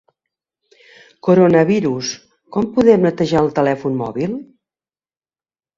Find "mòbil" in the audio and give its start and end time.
4.03-4.37